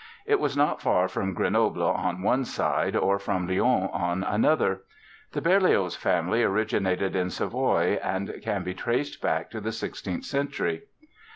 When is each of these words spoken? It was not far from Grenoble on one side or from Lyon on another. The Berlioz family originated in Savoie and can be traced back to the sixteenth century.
It 0.25 0.39
was 0.39 0.57
not 0.57 0.81
far 0.81 1.07
from 1.07 1.35
Grenoble 1.35 1.83
on 1.83 2.23
one 2.23 2.43
side 2.43 2.95
or 2.95 3.19
from 3.19 3.47
Lyon 3.47 3.87
on 3.93 4.23
another. 4.23 4.81
The 5.33 5.41
Berlioz 5.41 5.95
family 5.95 6.41
originated 6.41 7.15
in 7.15 7.29
Savoie 7.29 7.99
and 8.01 8.33
can 8.41 8.63
be 8.63 8.73
traced 8.73 9.21
back 9.21 9.51
to 9.51 9.61
the 9.61 9.71
sixteenth 9.71 10.25
century. 10.25 10.85